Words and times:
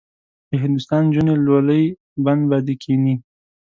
د 0.49 0.51
هندوستان 0.63 1.01
نجونې 1.07 1.33
لولۍ 1.45 1.83
بند 2.25 2.41
به 2.49 2.57
دې 2.65 2.75
کیني. 2.83 3.15